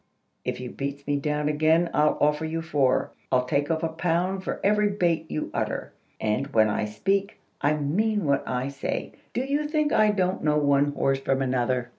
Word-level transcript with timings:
If 0.43 0.59
you 0.59 0.71
beat 0.71 1.05
me 1.05 1.17
down 1.17 1.47
again, 1.47 1.91
I'll 1.93 2.17
offer 2.19 2.43
you 2.43 2.63
four. 2.63 3.11
I'll 3.31 3.45
take 3.45 3.69
off 3.69 3.83
a 3.83 3.87
pound 3.87 4.43
for 4.43 4.59
every 4.63 4.87
bate 4.89 5.29
you 5.29 5.51
utter; 5.53 5.93
and, 6.19 6.47
when 6.47 6.71
I 6.71 6.85
speak, 6.85 7.37
I 7.61 7.73
mean 7.73 8.25
what 8.25 8.43
I 8.47 8.67
say. 8.69 9.11
Do 9.35 9.41
you 9.41 9.67
think 9.67 9.93
I 9.93 10.09
don't 10.09 10.43
know 10.43 10.57
one 10.57 10.93
horse 10.93 11.19
from 11.19 11.39
another?" 11.43 11.89